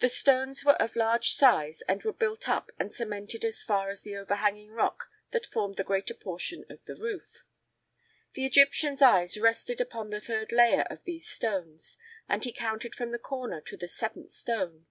[0.00, 4.02] The stones were of large size and were built up and cemented as far as
[4.02, 7.44] the overhanging rock that formed the greater portion of the roof.
[8.32, 11.98] The Egyptian's eyes rested upon the third layer of these stones,
[12.28, 14.86] and he counted from the corner to the seventh stone.